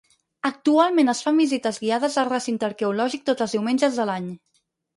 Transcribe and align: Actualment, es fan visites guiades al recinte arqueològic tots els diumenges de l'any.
Actualment, 0.49 1.11
es 1.13 1.21
fan 1.25 1.41
visites 1.41 1.79
guiades 1.85 2.17
al 2.23 2.29
recinte 2.31 2.69
arqueològic 2.71 3.29
tots 3.31 3.47
els 3.49 3.57
diumenges 3.59 4.01
de 4.03 4.11
l'any. 4.13 4.31